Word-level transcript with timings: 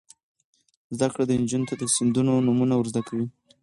زده 0.95 1.07
کړه 1.13 1.23
نجونو 1.43 1.67
ته 1.69 1.75
د 1.77 1.83
سیندونو 1.95 2.31
نومونه 2.47 2.73
ور 2.75 2.87
زده 2.91 3.01
کوي. 3.07 3.27